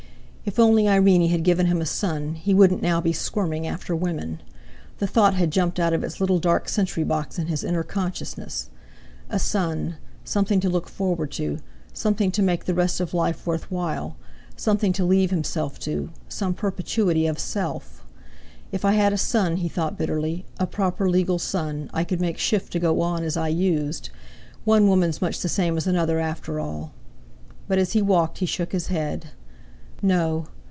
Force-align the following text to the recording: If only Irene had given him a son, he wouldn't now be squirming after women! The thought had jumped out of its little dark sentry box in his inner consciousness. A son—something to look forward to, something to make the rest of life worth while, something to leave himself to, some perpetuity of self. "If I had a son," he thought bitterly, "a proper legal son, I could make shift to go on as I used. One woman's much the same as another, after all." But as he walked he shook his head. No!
If 0.43 0.57
only 0.59 0.87
Irene 0.87 1.29
had 1.29 1.43
given 1.43 1.67
him 1.67 1.81
a 1.81 1.85
son, 1.85 2.33
he 2.33 2.53
wouldn't 2.55 2.81
now 2.81 2.99
be 2.99 3.13
squirming 3.13 3.67
after 3.67 3.95
women! 3.95 4.41
The 4.97 5.05
thought 5.05 5.35
had 5.35 5.51
jumped 5.51 5.79
out 5.79 5.93
of 5.93 6.03
its 6.03 6.19
little 6.19 6.39
dark 6.39 6.67
sentry 6.67 7.03
box 7.03 7.37
in 7.37 7.45
his 7.45 7.63
inner 7.63 7.83
consciousness. 7.83 8.69
A 9.29 9.37
son—something 9.37 10.59
to 10.59 10.67
look 10.67 10.89
forward 10.89 11.29
to, 11.33 11.59
something 11.93 12.31
to 12.31 12.41
make 12.41 12.65
the 12.65 12.73
rest 12.73 12.99
of 12.99 13.13
life 13.13 13.45
worth 13.45 13.69
while, 13.69 14.15
something 14.57 14.91
to 14.93 15.05
leave 15.05 15.29
himself 15.29 15.77
to, 15.81 16.09
some 16.27 16.55
perpetuity 16.55 17.27
of 17.27 17.37
self. 17.37 18.03
"If 18.71 18.83
I 18.83 18.93
had 18.93 19.13
a 19.13 19.19
son," 19.19 19.57
he 19.57 19.69
thought 19.69 19.95
bitterly, 19.97 20.43
"a 20.59 20.65
proper 20.65 21.07
legal 21.07 21.37
son, 21.37 21.87
I 21.93 22.03
could 22.03 22.19
make 22.19 22.39
shift 22.39 22.73
to 22.73 22.79
go 22.79 23.01
on 23.01 23.23
as 23.23 23.37
I 23.37 23.47
used. 23.49 24.09
One 24.65 24.87
woman's 24.87 25.21
much 25.21 25.39
the 25.39 25.49
same 25.49 25.77
as 25.77 25.85
another, 25.85 26.19
after 26.19 26.59
all." 26.59 26.93
But 27.67 27.77
as 27.77 27.93
he 27.93 28.01
walked 28.01 28.39
he 28.39 28.47
shook 28.47 28.71
his 28.71 28.87
head. 28.87 29.27
No! 30.03 30.47